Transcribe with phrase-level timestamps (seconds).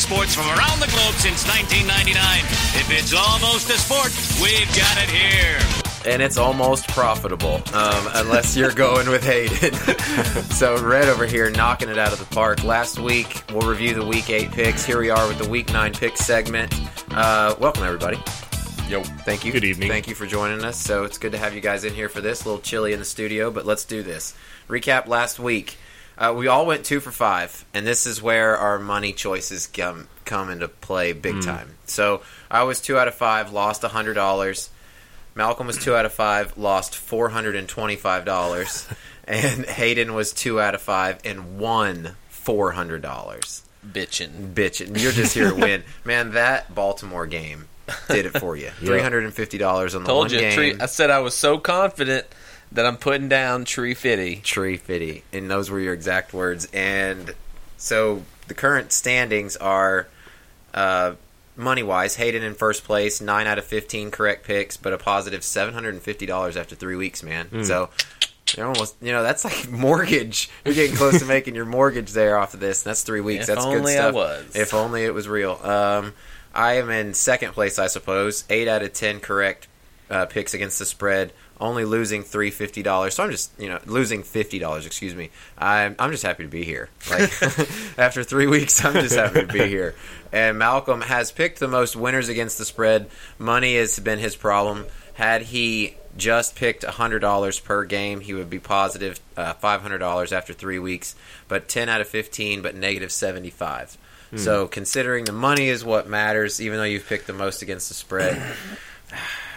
[0.00, 2.16] Sports from around the globe since 1999.
[2.80, 4.08] If it's almost a sport,
[4.40, 5.60] we've got it here.
[6.10, 9.74] And it's almost profitable, um, unless you're going with Hayden.
[10.50, 12.64] so Red over here knocking it out of the park.
[12.64, 14.86] Last week we'll review the Week Eight picks.
[14.86, 16.74] Here we are with the Week Nine pick segment.
[17.10, 18.16] Uh, welcome everybody.
[18.88, 19.02] Yo.
[19.02, 19.52] Thank you.
[19.52, 19.90] Good evening.
[19.90, 20.80] Thank you for joining us.
[20.80, 22.42] So it's good to have you guys in here for this.
[22.42, 24.34] A little chilly in the studio, but let's do this.
[24.66, 25.76] Recap last week.
[26.20, 30.06] Uh, we all went two for five, and this is where our money choices come
[30.26, 31.40] come into play big Hmm.
[31.40, 31.74] time.
[31.86, 32.20] So
[32.50, 34.68] I was two out of five, lost hundred dollars.
[35.34, 38.86] Malcolm was two out of five, lost four hundred and twenty-five dollars,
[39.24, 43.62] and Hayden was two out of five and won four hundred dollars.
[43.86, 44.52] bitching.
[44.52, 46.32] Bitchin', you're just here to win, man.
[46.32, 47.68] That Baltimore game
[48.08, 48.68] did it for you.
[48.78, 50.52] Three hundred and fifty dollars on the Told one you, game.
[50.52, 52.26] tree, I said I was so confident
[52.72, 54.36] that I'm putting down Tree Fitty.
[54.36, 56.68] tree fitty, and those were your exact words.
[56.72, 57.34] And
[57.76, 60.06] so the current standings are
[60.74, 61.14] uh,
[61.56, 65.42] money wise, Hayden in first place, nine out of fifteen correct picks, but a positive
[65.42, 67.64] seven hundred and fifty dollars after three weeks, man.
[67.64, 67.90] So.
[68.56, 70.50] You're almost, you know, that's like mortgage.
[70.64, 72.82] You're getting close to making your mortgage there off of this.
[72.82, 73.42] That's three weeks.
[73.48, 74.14] If that's only good I stuff.
[74.14, 74.56] was.
[74.56, 75.52] If only it was real.
[75.62, 76.14] Um,
[76.52, 78.42] I am in second place, I suppose.
[78.50, 79.68] Eight out of ten correct
[80.10, 81.32] uh, picks against the spread.
[81.60, 83.14] Only losing three fifty dollars.
[83.14, 84.86] So I'm just, you know, losing fifty dollars.
[84.86, 85.30] Excuse me.
[85.58, 86.88] I'm I'm just happy to be here.
[87.10, 87.30] Like
[87.98, 89.94] after three weeks, I'm just happy to be here.
[90.32, 93.10] And Malcolm has picked the most winners against the spread.
[93.38, 94.86] Money has been his problem.
[95.14, 99.98] Had he just picked hundred dollars per game, he would be positive uh, five hundred
[99.98, 101.14] dollars after three weeks.
[101.46, 103.96] But ten out of fifteen, but negative seventy five.
[104.36, 107.94] So considering the money is what matters, even though you've picked the most against the
[107.94, 108.40] spread.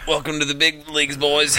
[0.06, 1.56] Welcome to the big leagues, boys.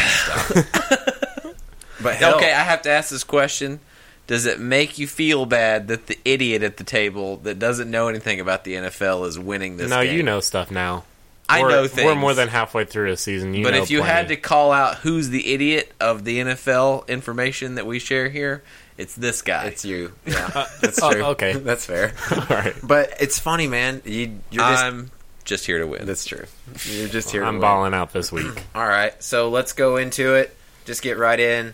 [2.01, 3.79] But hell, okay, I have to ask this question.
[4.27, 8.07] Does it make you feel bad that the idiot at the table that doesn't know
[8.07, 10.15] anything about the NFL is winning this no, game?
[10.15, 11.03] you know stuff now.
[11.49, 12.05] I We're- know things.
[12.05, 13.53] We're more than halfway through a season.
[13.55, 14.13] You but know if you plenty.
[14.13, 18.63] had to call out who's the idiot of the NFL information that we share here,
[18.97, 19.65] it's this guy.
[19.65, 20.11] it's you.
[20.25, 21.23] Yeah, uh, that's oh, true.
[21.23, 21.53] okay.
[21.57, 22.13] that's fair.
[22.31, 24.01] all right, But it's funny, man.
[24.05, 24.83] You, you're just.
[24.83, 25.11] I'm
[25.45, 26.05] just here to win.
[26.05, 26.45] that's true.
[26.85, 27.41] You're just here.
[27.41, 27.47] to win.
[27.47, 27.61] I'm win.
[27.61, 28.51] balling out this week.
[28.75, 30.55] All right, so let's go into it.
[30.85, 31.73] Just get right in.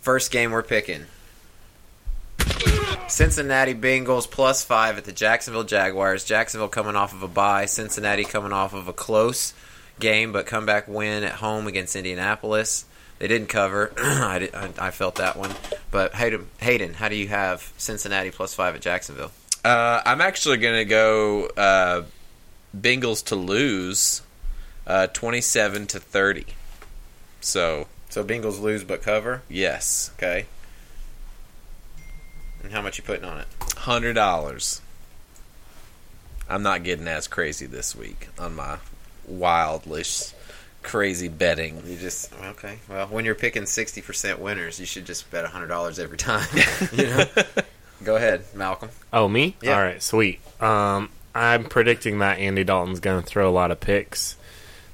[0.00, 1.06] First game we're picking.
[3.08, 6.24] Cincinnati Bengals plus five at the Jacksonville Jaguars.
[6.24, 7.66] Jacksonville coming off of a bye.
[7.66, 9.52] Cincinnati coming off of a close
[9.98, 12.86] game, but comeback win at home against Indianapolis.
[13.18, 13.92] They didn't cover.
[13.98, 15.50] I, did, I, I felt that one.
[15.90, 19.32] But Hayden, Hayden, how do you have Cincinnati plus five at Jacksonville?
[19.64, 22.02] Uh, I'm actually going to go uh,
[22.76, 24.22] Bengals to lose,
[24.86, 26.46] uh, 27 to 30.
[27.40, 29.42] So So Bengals lose but cover.
[29.48, 30.46] yes, Okay.
[32.62, 33.46] And how much you putting on it?
[33.78, 34.82] hundred dollars.
[36.48, 38.76] I'm not getting as crazy this week on my
[39.26, 40.32] wildlish,
[40.82, 41.82] crazy betting.
[41.86, 42.80] You just okay.
[42.88, 46.46] Well, when you're picking sixty percent winners, you should just bet hundred dollars every time.
[46.92, 47.24] you know?
[48.04, 48.90] Go ahead, Malcolm.
[49.12, 49.56] Oh, me?
[49.62, 49.76] Yeah.
[49.76, 50.40] All right, sweet.
[50.62, 54.36] Um, I'm predicting that Andy Dalton's going to throw a lot of picks.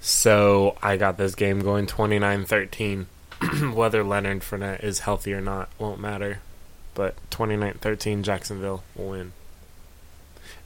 [0.00, 3.06] So I got this game going 29 13.
[3.74, 6.40] Whether Leonard Fournette is healthy or not won't matter.
[6.94, 9.32] But 29 13, Jacksonville will win.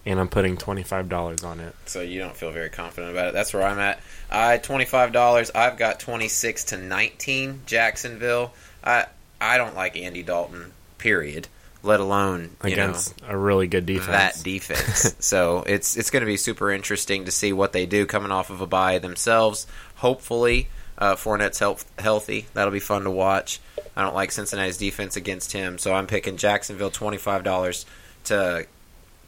[0.06, 1.74] And I'm putting $25 on it.
[1.86, 3.34] So you don't feel very confident about it.
[3.34, 4.00] That's where I'm at.
[4.30, 5.50] I twenty five dollars.
[5.54, 7.62] I've got twenty six to nineteen.
[7.66, 8.54] Jacksonville.
[8.84, 9.06] I
[9.40, 10.72] I don't like Andy Dalton.
[10.98, 11.48] Period.
[11.82, 14.06] Let alone you know, Against a really good defense.
[14.08, 15.14] that defense.
[15.24, 18.50] so it's it's going to be super interesting to see what they do coming off
[18.50, 19.66] of a bye themselves.
[19.96, 20.68] Hopefully,
[20.98, 22.46] uh, Fournette's health, healthy.
[22.52, 23.60] That'll be fun to watch.
[23.96, 27.86] I don't like Cincinnati's defense against him, so I'm picking Jacksonville twenty five dollars
[28.24, 28.66] to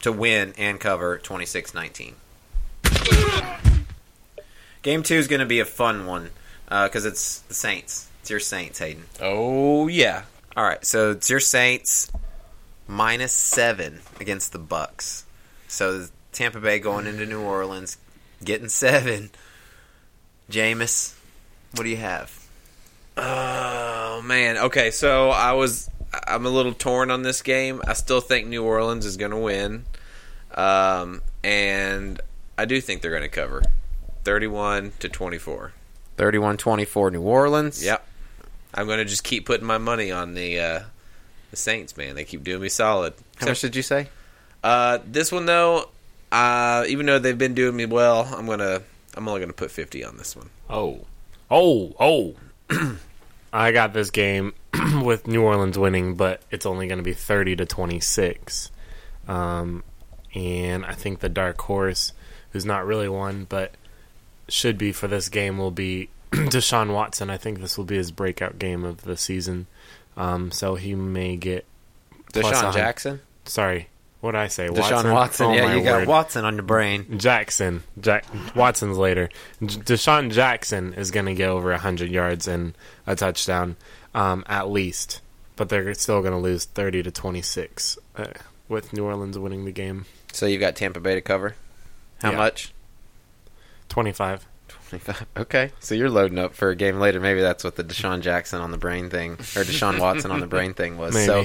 [0.01, 2.13] to win and cover 26-19.
[4.81, 6.29] Game two is going to be a fun one
[6.67, 8.09] because it's the Saints.
[8.21, 9.05] It's your Saints, Hayden.
[9.21, 10.23] Oh yeah,
[10.57, 12.11] All right, so it's your Saints
[12.87, 15.25] minus seven against the Bucks.
[15.67, 17.97] So Tampa Bay going into New Orleans,
[18.43, 19.31] getting seven.
[20.49, 21.15] Jameis,
[21.75, 22.47] what do you have?
[23.17, 24.57] Oh man.
[24.57, 25.89] Okay, so I was
[26.27, 27.81] I'm a little torn on this game.
[27.87, 29.85] I still think New Orleans is going to win.
[30.55, 32.21] Um and
[32.57, 33.63] I do think they're going to cover
[34.23, 35.73] 31 to 24.
[36.17, 37.83] 31-24 New Orleans.
[37.83, 38.07] Yep.
[38.73, 40.79] I'm going to just keep putting my money on the uh,
[41.53, 42.15] the Saints, man.
[42.15, 43.13] They keep doing me solid.
[43.37, 44.09] How much did you say?
[44.63, 45.89] Uh, this one though,
[46.31, 48.81] uh, even though they've been doing me well, I'm gonna
[49.15, 50.49] I'm only gonna put 50 on this one.
[50.67, 51.05] Oh,
[51.51, 52.35] oh, oh!
[53.53, 54.53] I got this game
[55.03, 58.71] with New Orleans winning, but it's only going to be thirty to twenty six.
[59.27, 59.83] Um,
[60.33, 62.13] and I think the dark horse,
[62.51, 63.75] who's not really one, but
[64.49, 67.29] should be for this game, will be Deshaun Watson.
[67.29, 69.67] I think this will be his breakout game of the season.
[70.17, 71.65] Um, so he may get
[72.33, 73.21] DeSean Jackson.
[73.45, 73.87] Sorry,
[74.21, 74.67] what did I say?
[74.67, 75.47] Deshaun Watson.
[75.47, 76.07] Oh, yeah, you got word.
[76.07, 77.17] Watson on your brain.
[77.19, 78.25] Jackson, Jack
[78.55, 79.29] Watson's later.
[79.63, 82.73] J- DeSean Jackson is going to get over hundred yards and
[83.07, 83.75] a touchdown,
[84.15, 85.21] um, at least.
[85.55, 88.27] But they're still going to lose thirty to twenty six, uh,
[88.69, 91.55] with New Orleans winning the game So you've got Tampa Bay to cover.
[92.21, 92.37] How Yeah.
[92.37, 92.73] much?
[93.89, 94.45] twenty five.
[94.89, 95.25] 25.
[95.37, 97.19] Okay, so you're loading up for a game later.
[97.19, 100.47] Maybe that's what the DeSean Jackson on the brain thing, or Deshaun Watson on the
[100.47, 101.13] brain thing was.
[101.13, 101.25] Maybe.
[101.25, 101.39] So,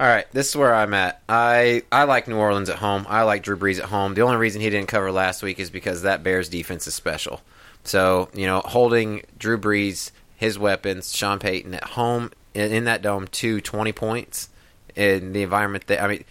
[0.00, 1.22] all right, this is where I'm at.
[1.28, 3.06] I I like New Orleans at home.
[3.08, 4.14] I like Drew Brees at home.
[4.14, 7.42] The only reason he didn't cover last week is because that Bears defense is special.
[7.84, 13.02] So you know, holding Drew Brees, his weapons, Sean Payton at home in, in that
[13.02, 14.48] dome to 20 points
[14.96, 16.24] in the environment that I mean,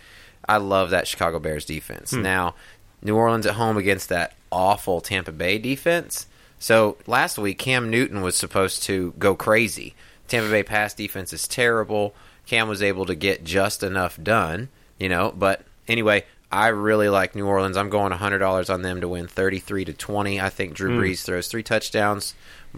[0.47, 2.11] I love that Chicago Bears defense.
[2.11, 2.21] Hmm.
[2.21, 2.55] Now,
[3.01, 6.27] New Orleans at home against that awful Tampa Bay defense.
[6.59, 9.95] So last week, Cam Newton was supposed to go crazy.
[10.27, 12.15] Tampa Bay pass defense is terrible.
[12.45, 15.33] Cam was able to get just enough done, you know.
[15.35, 17.75] But anyway, I really like New Orleans.
[17.75, 20.39] I'm going $100 on them to win 33 to 20.
[20.39, 21.01] I think Drew hmm.
[21.01, 22.35] Brees throws three touchdowns.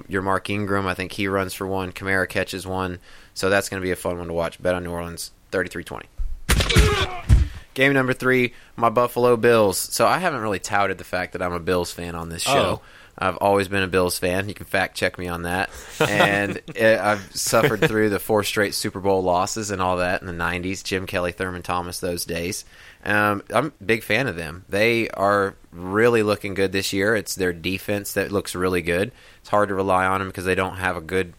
[0.08, 1.92] Your Mark Ingram, I think he runs for one.
[1.92, 3.00] Kamara catches one.
[3.34, 4.62] So that's going to be a fun one to watch.
[4.62, 7.35] Bet on New Orleans 33 20.
[7.76, 9.78] Game number three, my Buffalo Bills.
[9.78, 12.82] So I haven't really touted the fact that I'm a Bills fan on this show.
[12.82, 12.82] Oh.
[13.18, 14.50] I've always been a Bills fan.
[14.50, 15.70] You can fact check me on that.
[16.00, 20.28] And it, I've suffered through the four straight Super Bowl losses and all that in
[20.28, 20.84] the '90s.
[20.84, 22.66] Jim Kelly, Thurman Thomas, those days.
[23.04, 24.66] Um, I'm a big fan of them.
[24.70, 27.16] They are really looking good this year.
[27.16, 29.12] It's their defense that looks really good.
[29.40, 31.34] It's hard to rely on them because they don't have a good,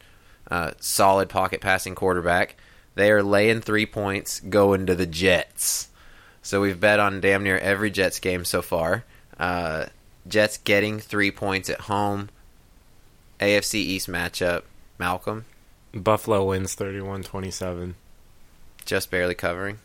[0.51, 2.57] uh, solid pocket passing quarterback.
[2.95, 5.89] They are laying three points going to the Jets.
[6.47, 9.05] So we've bet on damn near every Jets game so far.
[9.37, 9.87] Uh,
[10.29, 12.29] Jets getting three points at home.
[13.41, 14.63] AFC East matchup.
[14.97, 15.45] Malcolm
[15.93, 17.95] Buffalo wins 31-27.
[18.85, 19.81] just barely covering.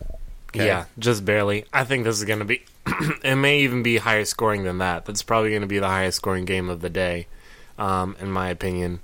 [0.50, 0.68] Okay.
[0.68, 1.66] Yeah, just barely.
[1.74, 2.64] I think this is going to be.
[3.24, 5.06] it may even be higher scoring than that.
[5.06, 7.26] That's probably going to be the highest scoring game of the day,
[7.80, 9.00] um, in my opinion.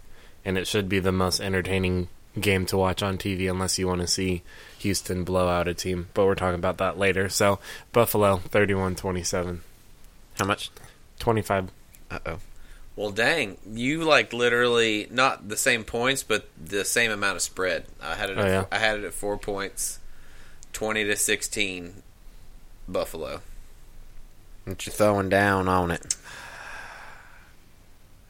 [0.45, 2.07] And it should be the most entertaining
[2.39, 4.44] game to watch on TV, unless you want to see
[4.79, 6.07] Houston blow out a team.
[6.13, 7.29] But we're talking about that later.
[7.29, 7.59] So
[7.91, 9.59] Buffalo 31-27,
[10.38, 10.71] How much?
[11.19, 11.71] 25.
[12.09, 12.39] Uh oh.
[12.95, 17.85] Well, dang, you like literally not the same points, but the same amount of spread.
[18.01, 18.38] I had it.
[18.39, 18.65] Oh, at, yeah?
[18.71, 20.00] I had it at four points,
[20.74, 22.01] twenty to sixteen,
[22.88, 23.41] Buffalo.
[24.65, 26.15] What you throwing down on it?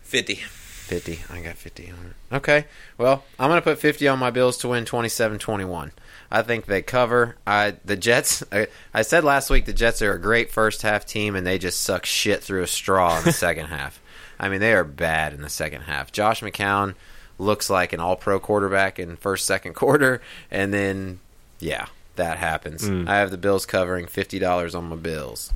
[0.01, 0.41] Fifty.
[0.87, 1.19] 50.
[1.29, 2.35] I got 50 on it.
[2.35, 2.65] Okay.
[2.97, 5.91] Well, I'm going to put 50 on my Bills to win 27-21.
[6.31, 7.37] I think they cover.
[7.45, 11.05] I the Jets I, I said last week the Jets are a great first half
[11.05, 14.01] team and they just suck shit through a straw in the second half.
[14.39, 16.11] I mean, they are bad in the second half.
[16.11, 16.95] Josh McCown
[17.39, 20.21] looks like an all-pro quarterback in first second quarter
[20.51, 21.19] and then
[21.59, 22.87] yeah, that happens.
[22.87, 23.07] Hmm.
[23.07, 25.53] I have the Bills covering $50 on my Bills.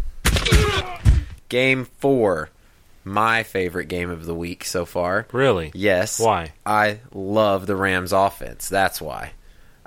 [1.50, 2.50] Game 4.
[3.03, 5.27] My favorite game of the week so far.
[5.31, 5.72] Really?
[5.74, 6.20] Yes.
[6.20, 6.53] Why?
[6.65, 8.70] I love the Rams offense.
[8.70, 9.34] That's why.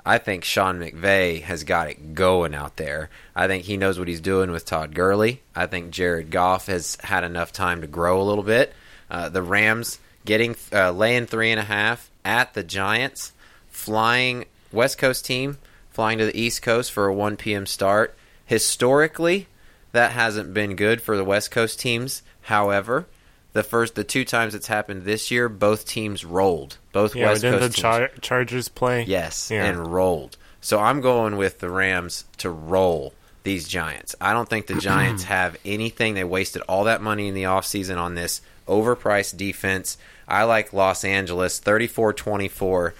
[0.05, 3.09] I think Sean McVay has got it going out there.
[3.35, 5.41] I think he knows what he's doing with Todd Gurley.
[5.55, 8.73] I think Jared Goff has had enough time to grow a little bit.
[9.09, 13.33] Uh, the Rams getting uh, laying three and a half at the Giants,
[13.69, 15.57] flying West Coast team
[15.95, 17.65] flying to the East Coast for a 1 p.m.
[17.65, 18.13] start.
[18.45, 19.47] Historically,
[19.95, 22.21] that hasn't been good for the West Coast teams.
[22.43, 23.07] However,
[23.53, 26.77] the first the two times it's happened this year, both teams rolled.
[26.93, 29.03] Both Yeah, West Coast the teams, Char- Chargers play?
[29.03, 29.65] yes, Yeah.
[29.65, 30.37] and rolled.
[30.61, 34.15] So I'm going with the Rams to roll these Giants.
[34.19, 36.13] I don't think the Giants have anything.
[36.15, 39.97] They wasted all that money in the offseason on this overpriced defense.
[40.27, 42.93] I like Los Angeles 34-24,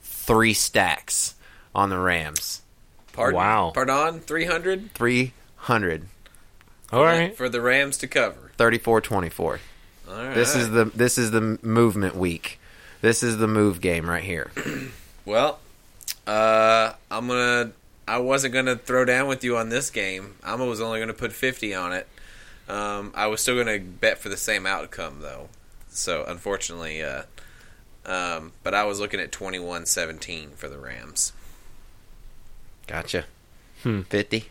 [0.00, 1.34] three stacks
[1.74, 2.62] on the Rams.
[3.12, 3.72] Pardon, Wow.
[3.74, 6.06] Pardon, three hundred 300
[6.92, 7.36] All right.
[7.36, 8.52] for the Rams to cover.
[8.58, 9.40] 34-24.
[10.08, 10.34] All right.
[10.34, 12.60] This is the this is the movement week.
[13.00, 14.50] This is the move game right here.
[15.24, 15.58] well.
[16.26, 17.72] Uh, I'm gonna.
[18.06, 20.34] I wasn't gonna throw down with you on this game.
[20.44, 22.06] I was only gonna put fifty on it.
[22.68, 25.48] Um, I was still gonna bet for the same outcome though.
[25.88, 27.22] So unfortunately, uh,
[28.06, 31.32] um, but I was looking at 21-17 for the Rams.
[32.86, 33.26] Gotcha.
[33.82, 34.02] Hmm.
[34.02, 34.46] 50.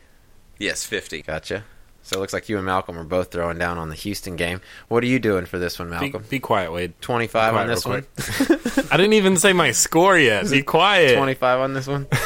[0.58, 1.24] Yes, 50.
[1.24, 1.64] Gotcha.
[2.12, 4.60] So it looks like you and Malcolm are both throwing down on the Houston game.
[4.90, 6.26] What are you doing for this one, Malcolm?
[6.30, 6.94] be quiet, Wade.
[7.00, 8.06] 25 on this one?
[8.92, 10.50] I didn't even say my score yet.
[10.52, 11.16] Be quiet.
[11.16, 12.08] 25 on this one?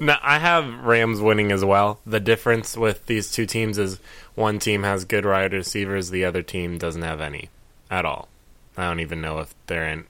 [0.00, 2.00] No, I have Rams winning as well.
[2.04, 4.00] The difference with these two teams is
[4.34, 7.48] one team has good wide receivers, the other team doesn't have any
[7.92, 8.26] at all.
[8.76, 10.04] I don't even know if they're in.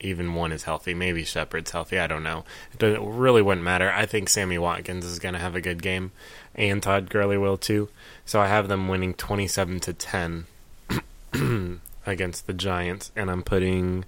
[0.00, 0.94] Even one is healthy.
[0.94, 1.98] Maybe Shepard's healthy.
[1.98, 2.44] I don't know.
[2.78, 3.90] It really wouldn't matter.
[3.90, 6.12] I think Sammy Watkins is going to have a good game,
[6.54, 7.88] and Todd Gurley will too.
[8.24, 10.46] So I have them winning twenty-seven to ten
[12.06, 14.04] against the Giants, and I'm putting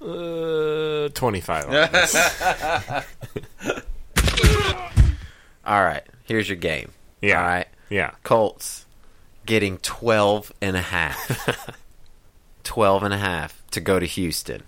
[0.00, 1.66] uh, twenty-five.
[5.66, 6.02] All right.
[6.24, 6.92] Here's your game.
[7.20, 7.40] Yeah.
[7.40, 7.66] All right.
[7.88, 8.12] Yeah.
[8.22, 8.86] Colts
[9.46, 11.76] getting 12 and a half.
[12.64, 14.62] 12 and a half to go to Houston.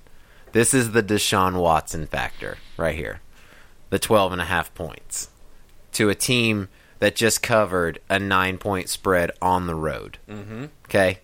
[0.53, 3.21] This is the Deshaun Watson factor right here.
[3.91, 5.29] The 12 and a half points
[5.93, 10.19] to a team that just covered a 9-point spread on the road.
[10.29, 10.67] Mm-hmm.
[10.87, 11.21] Okay?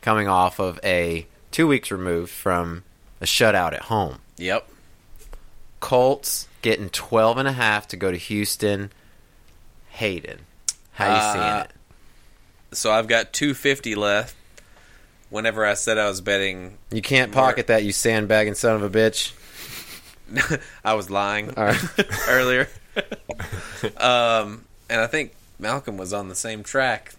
[0.00, 2.84] Coming off of a 2 weeks removed from
[3.20, 4.18] a shutout at home.
[4.36, 4.68] Yep.
[5.80, 8.90] Colts getting 12 and a half to go to Houston.
[9.90, 10.40] Hayden,
[10.92, 12.76] how you seeing Uh, it?
[12.76, 14.34] So I've got 250 left.
[15.30, 18.90] Whenever I said I was betting, You can't pocket that, you sandbagging son of a
[18.90, 19.32] bitch.
[20.84, 21.84] I was lying All right.
[22.28, 22.68] earlier.
[23.98, 27.14] um, and I think Malcolm was on the same track.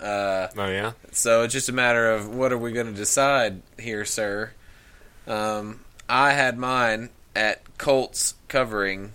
[0.00, 0.92] Uh, Oh yeah.
[1.12, 4.52] so it's just a matter of what are we going to decide here, sir?
[5.26, 9.12] Um, I had mine at Colts covering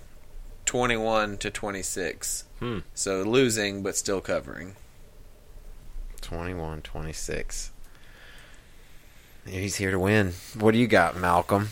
[0.66, 2.46] 21 to 26.
[2.60, 2.80] Hmm.
[2.96, 4.76] So losing, but still covering.
[6.22, 7.72] 21 26.
[9.48, 10.34] He's here to win.
[10.58, 11.70] What do you got, Malcolm?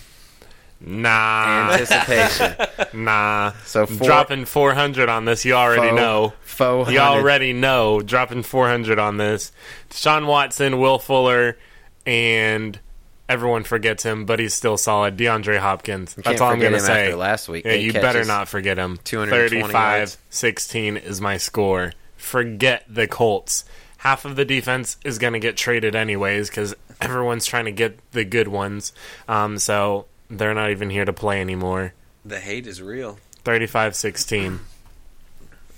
[0.79, 2.55] Nah, Anticipation.
[3.03, 3.53] nah.
[3.65, 6.33] So four- dropping 400 on this, you already know.
[6.41, 8.01] Faux You already know.
[8.01, 9.51] Dropping 400 on this.
[9.89, 11.57] Deshaun Watson, Will Fuller,
[12.05, 12.79] and
[13.27, 15.17] everyone forgets him, but he's still solid.
[15.17, 16.13] DeAndre Hopkins.
[16.15, 17.13] That's all I'm going to say.
[17.13, 17.65] last week.
[17.65, 18.99] Yeah, you better not forget him.
[19.03, 20.17] 220 35 yards.
[20.29, 21.93] 16 is my score.
[22.17, 23.65] Forget the Colts.
[23.97, 27.99] Half of the defense is going to get traded anyways because everyone's trying to get
[28.11, 28.93] the good ones.
[29.27, 31.93] Um, so they're not even here to play anymore.
[32.23, 33.19] The hate is real.
[33.43, 34.59] 35 16.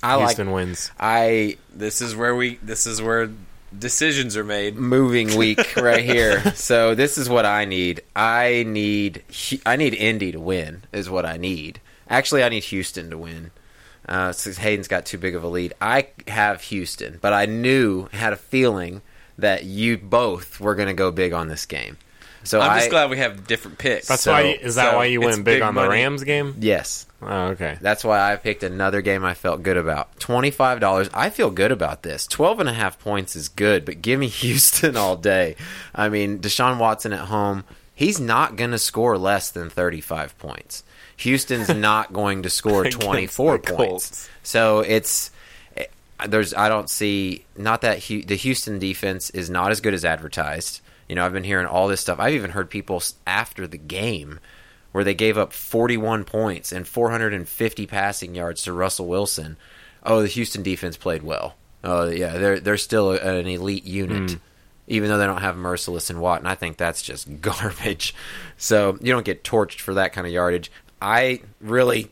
[0.02, 0.28] I like.
[0.28, 0.92] Houston wins.
[1.00, 2.56] I This is where we.
[2.64, 3.30] This is where
[3.78, 4.76] decisions are made.
[4.76, 6.54] moving week right here.
[6.56, 8.02] So this is what I need.
[8.16, 9.24] I need.
[9.66, 10.84] I need Indy to win.
[10.92, 11.82] Is what I need.
[12.10, 13.52] Actually, I need Houston to win.
[14.10, 18.08] Uh, since Hayden's got too big of a lead, I have Houston, but I knew
[18.12, 19.02] had a feeling
[19.38, 21.98] that you both were going to go big on this game.
[22.44, 24.08] So I'm just I, glad we have different picks.
[24.08, 24.42] That's So- why.
[24.62, 25.88] Is that so why you went big, big on the.
[25.88, 26.56] Rams game?
[26.60, 27.78] Yes, Oh, okay.
[27.82, 30.18] That's why I picked another game I felt good about.
[30.20, 31.10] $25.
[31.14, 32.26] I feel good about this.
[32.28, 35.56] 12 and a half points is good, but give me Houston all day.
[35.94, 40.84] I mean, Deshaun Watson at home, he's not going to score less than 35 points.
[41.20, 44.30] Houston's not going to score 24 points.
[44.44, 45.32] So it's
[45.78, 45.86] eh,
[46.28, 50.82] there's I don't see not that the Houston defense is not as good as advertised.
[51.08, 52.20] You know, I've been hearing all this stuff.
[52.20, 54.40] I've even heard people after the game
[54.92, 59.58] where they gave up 41 points and 450 passing yards to Russell Wilson.
[60.04, 61.56] Oh, the Houston defense played well.
[61.84, 64.38] Oh, yeah, they're they're still a- an elite unit.
[64.88, 68.16] Even though they don't have Mercilus and Watt, and I think that's just garbage.
[68.58, 70.72] So you don't get torched for that kind of yardage.
[71.02, 72.12] I really,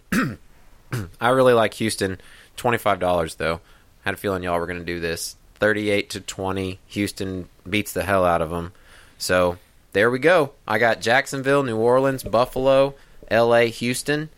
[1.21, 2.19] I really like Houston.
[2.55, 3.61] Twenty five dollars though.
[4.03, 5.35] Had a feeling y'all were going to do this.
[5.55, 6.79] Thirty eight to twenty.
[6.87, 8.73] Houston beats the hell out of them.
[9.17, 9.57] So
[9.93, 10.51] there we go.
[10.67, 12.95] I got Jacksonville, New Orleans, Buffalo,
[13.29, 14.29] L.A., Houston,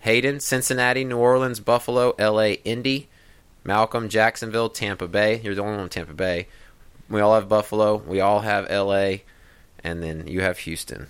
[0.00, 3.08] Hayden, Cincinnati, New Orleans, Buffalo, L.A., Indy,
[3.64, 5.40] Malcolm, Jacksonville, Tampa Bay.
[5.42, 6.46] You're the only one in Tampa Bay.
[7.08, 7.96] We all have Buffalo.
[7.96, 9.24] We all have L.A.,
[9.82, 11.08] and then you have Houston.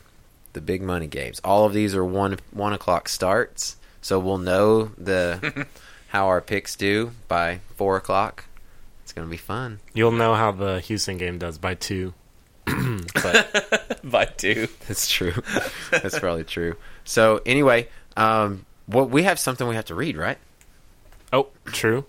[0.55, 1.41] The big money games.
[1.45, 5.67] All of these are one one o'clock starts, so we'll know the
[6.09, 8.47] how our picks do by four o'clock.
[9.03, 9.81] It's gonna be fun.
[9.93, 12.15] You'll know how the Houston game does by two.
[12.67, 14.69] but by two.
[14.89, 15.35] That's true.
[15.91, 16.77] That's probably true.
[17.05, 20.39] So anyway, um, what we have something we have to read, right?
[21.35, 22.05] oh, true.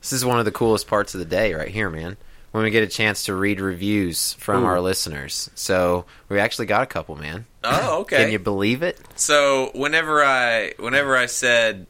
[0.00, 2.16] This is one of the coolest parts of the day, right here, man.
[2.54, 4.66] When we get a chance to read reviews from Ooh.
[4.66, 5.50] our listeners.
[5.56, 7.46] So we actually got a couple, man.
[7.64, 8.18] Oh, okay.
[8.18, 8.96] Can you believe it?
[9.16, 11.88] So whenever I whenever I said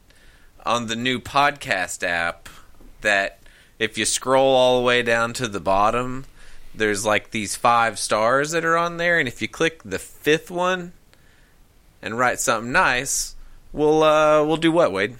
[0.65, 2.49] on the new podcast app
[3.01, 3.37] that
[3.77, 6.25] if you scroll all the way down to the bottom,
[6.73, 10.49] there's like these five stars that are on there, and if you click the fifth
[10.49, 10.93] one
[12.01, 13.35] and write something nice,
[13.71, 15.17] we'll uh, we'll do what, Wade?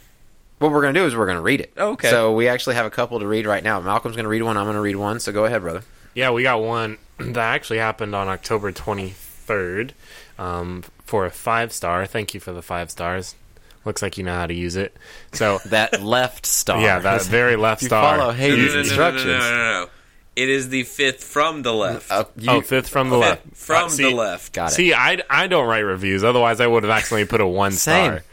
[0.60, 1.74] What we're going to do is we're going to read it.
[1.78, 2.10] Okay.
[2.10, 3.80] So we actually have a couple to read right now.
[3.82, 4.56] Malcolm's going to read one.
[4.58, 5.20] I'm going to read one.
[5.20, 5.82] So go ahead, brother.
[6.14, 9.92] Yeah, we got one that actually happened on October 23rd
[10.40, 12.06] um, for a five star.
[12.06, 13.36] Thank you for the five stars.
[13.84, 14.96] Looks like you know how to use it.
[15.34, 16.82] So, That left star.
[16.82, 18.18] yeah, that very left You star.
[18.18, 19.26] follow Hayden's no, no, no, instructions.
[19.28, 19.90] No, no, no, no.
[20.36, 22.12] It is the fifth from the left.
[22.12, 23.44] Uh, you- oh, fifth from the left.
[23.56, 24.54] from Uh, see- the left.
[24.54, 24.76] got it.
[24.76, 26.24] See, I, I don't write reviews.
[26.24, 28.06] Otherwise, I would have accidentally put a one Same.
[28.06, 28.14] star.
[28.20, 28.24] Same.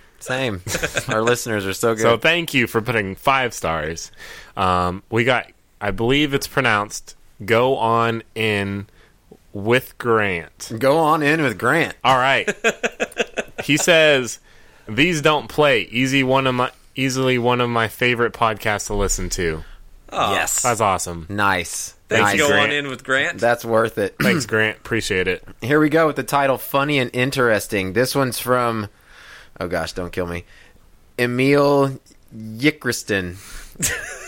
[1.08, 2.02] Our listeners are so good.
[2.02, 4.10] So thank you for putting five stars.
[4.56, 5.46] Um, we got,
[5.80, 8.86] I believe it's pronounced "Go on in
[9.52, 11.96] with Grant." go on in with Grant.
[12.04, 12.48] All right.
[13.64, 14.38] he says
[14.88, 15.82] these don't play.
[15.82, 19.64] Easy one of my easily one of my favorite podcasts to listen to.
[20.12, 20.62] Oh, yes.
[20.62, 21.26] That's awesome.
[21.30, 21.94] Nice.
[22.08, 22.38] Thanks, nice.
[22.38, 22.70] go Grant.
[22.70, 23.38] on in with Grant.
[23.38, 24.14] That's worth it.
[24.20, 24.76] Thanks, Grant.
[24.76, 25.42] Appreciate it.
[25.62, 27.94] Here we go with the title Funny and Interesting.
[27.94, 28.88] This one's from,
[29.60, 30.44] oh gosh, don't kill me.
[31.18, 31.98] Emil
[32.34, 33.36] Yikriston.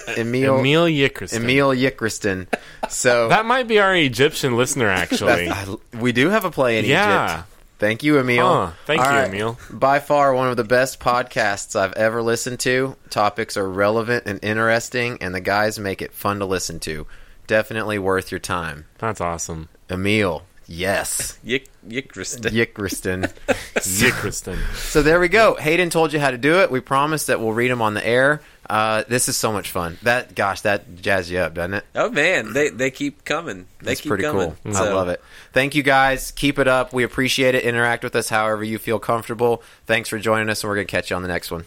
[0.19, 1.35] Emil, Emil Yickerson.
[1.37, 2.47] Emil Yikriston.
[2.91, 5.49] So That might be our Egyptian listener, actually.
[5.49, 7.35] I- we do have a play in Yeah.
[7.39, 7.49] Egypt.
[7.79, 8.47] Thank you, Emil.
[8.47, 8.71] Huh.
[8.87, 9.29] Thank All you, right.
[9.29, 9.59] Emil.
[9.71, 12.97] By far, one of the best podcasts I've ever listened to.
[13.11, 17.07] Topics are relevant and interesting, and the guys make it fun to listen to.
[17.47, 18.87] Definitely worth your time.
[18.99, 19.69] That's awesome.
[19.91, 21.39] Emil, yes.
[21.43, 22.41] Yick, Yickrist.
[22.51, 23.33] Yikriston.
[23.75, 24.59] Yickerson.
[24.75, 25.55] So there we go.
[25.57, 26.71] Hayden told you how to do it.
[26.71, 28.41] We promise that we'll read them on the air.
[28.71, 29.99] Uh, this is so much fun.
[30.03, 31.85] That gosh, that jazz you up, doesn't it?
[31.95, 33.67] Oh man, they they keep coming.
[33.81, 34.57] They That's keep pretty coming.
[34.65, 34.77] cool.
[34.77, 35.21] I love it.
[35.53, 36.31] Thank you guys.
[36.31, 36.93] Keep it up.
[36.93, 37.65] We appreciate it.
[37.65, 39.63] Interact with us however you feel comfortable.
[39.87, 41.65] Thanks for joining us, and we're gonna catch you on the next one.